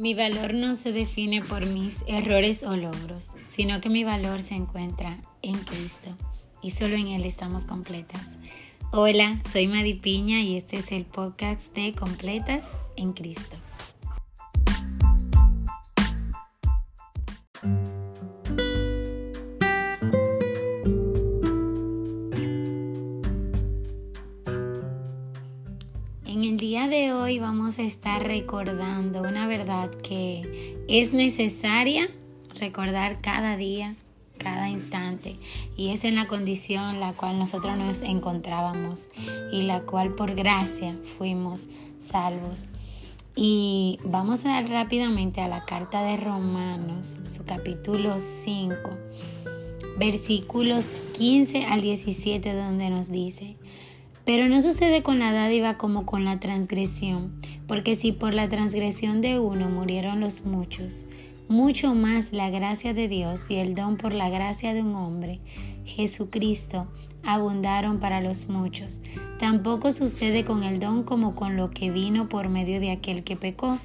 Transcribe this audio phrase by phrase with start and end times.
[0.00, 4.54] Mi valor no se define por mis errores o logros, sino que mi valor se
[4.54, 6.08] encuentra en Cristo
[6.62, 8.38] y solo en Él estamos completas.
[8.92, 13.58] Hola, soy Madi Piña y este es el podcast de Completas en Cristo.
[26.30, 32.08] En el día de hoy vamos a estar recordando una verdad que es necesaria
[32.54, 33.96] recordar cada día,
[34.38, 35.34] cada instante,
[35.76, 39.08] y es en la condición en la cual nosotros nos encontrábamos
[39.50, 41.64] y la cual por gracia fuimos
[41.98, 42.68] salvos.
[43.34, 48.78] Y vamos a dar rápidamente a la carta de Romanos, su capítulo 5,
[49.98, 53.56] versículos 15 al 17, donde nos dice,
[54.32, 57.32] pero no sucede con la dádiva como con la transgresión,
[57.66, 61.08] porque si por la transgresión de uno murieron los muchos,
[61.48, 65.40] mucho más la gracia de Dios y el don por la gracia de un hombre,
[65.84, 66.86] Jesucristo,
[67.24, 69.02] abundaron para los muchos.
[69.40, 73.34] Tampoco sucede con el don como con lo que vino por medio de aquel que
[73.34, 73.80] pecó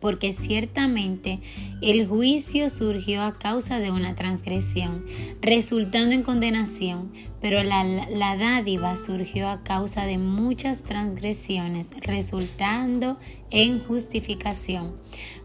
[0.00, 1.40] porque ciertamente
[1.82, 5.04] el juicio surgió a causa de una transgresión,
[5.40, 13.18] resultando en condenación, pero la, dádiva surgió a causa de muchas transgresiones, resultando
[13.50, 14.94] en justificación.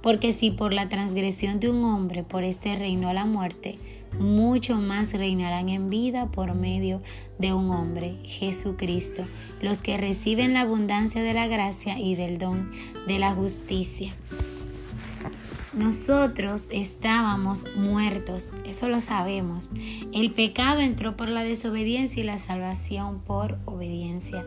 [0.01, 3.79] Porque si por la transgresión de un hombre por este reinó la muerte,
[4.19, 7.01] mucho más reinarán en vida por medio
[7.39, 9.23] de un hombre, Jesucristo,
[9.61, 12.71] los que reciben la abundancia de la gracia y del don
[13.07, 14.13] de la justicia.
[15.75, 19.73] Nosotros estábamos muertos, eso lo sabemos.
[20.13, 24.45] El pecado entró por la desobediencia y la salvación por obediencia.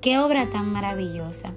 [0.00, 1.52] Qué obra tan maravillosa.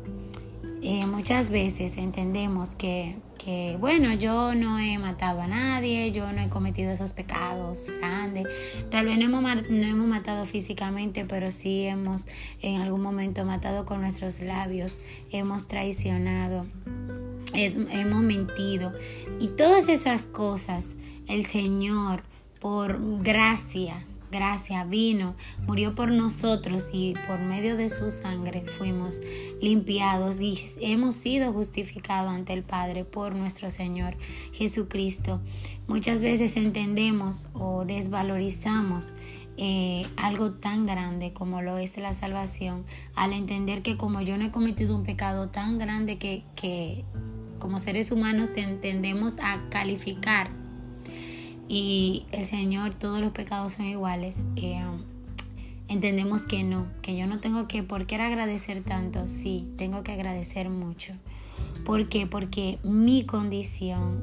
[0.82, 6.42] Eh, muchas veces entendemos que, que, bueno, yo no he matado a nadie, yo no
[6.42, 8.48] he cometido esos pecados grandes.
[8.90, 12.28] Tal vez no hemos, no hemos matado físicamente, pero sí hemos
[12.64, 16.66] en algún momento matado con nuestros labios, hemos traicionado
[17.54, 18.94] hemos mentido.
[19.40, 20.96] Y todas esas cosas,
[21.28, 22.24] el Señor,
[22.60, 25.36] por gracia, gracia vino,
[25.68, 29.22] murió por nosotros y por medio de su sangre fuimos
[29.62, 34.16] limpiados y hemos sido justificados ante el Padre por nuestro Señor
[34.54, 35.42] Jesucristo.
[35.88, 39.16] Muchas veces entendemos o desvalorizamos
[39.58, 42.86] eh, algo tan grande como lo es la salvación
[43.16, 47.04] al entender que como yo no he cometido un pecado tan grande que, que
[47.60, 50.62] como seres humanos tendemos a calificar
[51.74, 54.44] y el Señor, todos los pecados son iguales.
[54.58, 54.84] Eh,
[55.88, 59.26] entendemos que no, que yo no tengo que, ¿por qué agradecer tanto?
[59.26, 61.14] Sí, tengo que agradecer mucho.
[61.86, 62.28] ¿Por qué?
[62.28, 64.22] Porque mi condición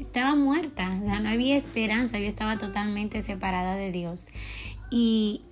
[0.00, 4.28] estaba muerta, o sea, no había esperanza, yo estaba totalmente separada de Dios.
[4.90, 5.42] Y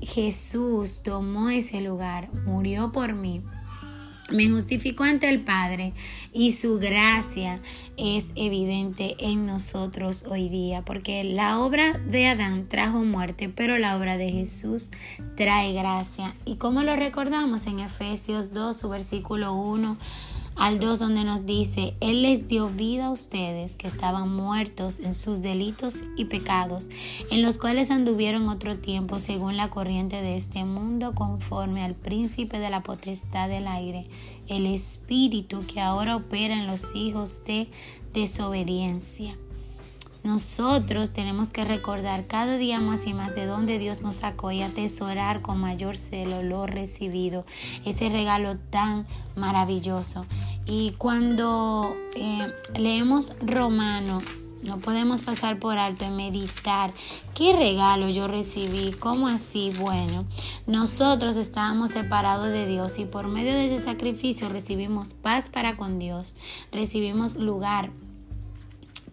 [0.00, 3.42] Jesús tomó ese lugar, murió por mí
[4.32, 5.92] me justificó ante el Padre
[6.32, 7.60] y su gracia
[7.96, 13.96] es evidente en nosotros hoy día, porque la obra de Adán trajo muerte, pero la
[13.96, 14.90] obra de Jesús
[15.36, 16.34] trae gracia.
[16.44, 19.96] ¿Y como lo recordamos en Efesios 2, su versículo 1?
[20.56, 25.12] Al 2 donde nos dice, Él les dio vida a ustedes que estaban muertos en
[25.12, 26.90] sus delitos y pecados,
[27.30, 32.58] en los cuales anduvieron otro tiempo según la corriente de este mundo, conforme al príncipe
[32.58, 34.06] de la potestad del aire,
[34.48, 37.68] el espíritu que ahora opera en los hijos de
[38.12, 39.36] desobediencia
[40.26, 44.60] nosotros tenemos que recordar cada día más y más de dónde Dios nos sacó y
[44.60, 47.46] atesorar con mayor celo lo recibido,
[47.84, 49.06] ese regalo tan
[49.36, 50.26] maravilloso.
[50.66, 54.20] Y cuando eh, leemos Romano,
[54.64, 56.92] no podemos pasar por alto en meditar
[57.34, 60.24] qué regalo yo recibí, cómo así, bueno,
[60.66, 66.00] nosotros estábamos separados de Dios y por medio de ese sacrificio recibimos paz para con
[66.00, 66.34] Dios,
[66.72, 67.92] recibimos lugar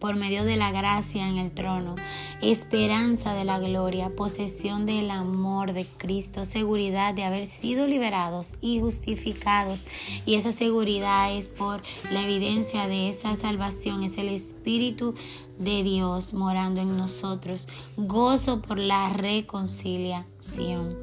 [0.04, 1.96] por medio de la gracia en el trono,
[2.42, 8.82] esperanza de la gloria, posesión del amor de Cristo, seguridad de haber sido liberados y
[8.82, 9.88] justificados.
[10.26, 15.16] Y esa seguridad es por la evidencia de esa salvación, es el Espíritu
[15.58, 20.98] de Dios morando en nosotros, gozo por la reconciliación.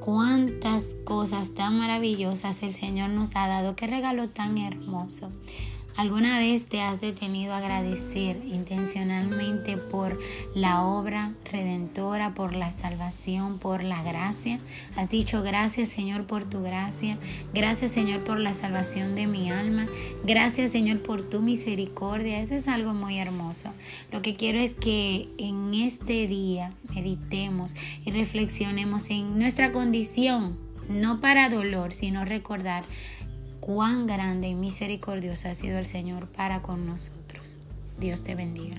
[0.00, 5.32] Cuántas cosas tan maravillosas el Señor nos ha dado, qué regalo tan hermoso
[5.96, 10.18] ¿Alguna vez te has detenido a agradecer intencionalmente por
[10.52, 14.58] la obra redentora, por la salvación, por la gracia?
[14.96, 17.16] Has dicho gracias Señor por tu gracia,
[17.52, 19.86] gracias Señor por la salvación de mi alma,
[20.24, 22.40] gracias Señor por tu misericordia.
[22.40, 23.72] Eso es algo muy hermoso.
[24.10, 30.58] Lo que quiero es que en este día meditemos y reflexionemos en nuestra condición,
[30.88, 32.84] no para dolor, sino recordar
[33.64, 37.62] cuán grande y misericordioso ha sido el Señor para con nosotros.
[37.98, 38.76] Dios te bendiga.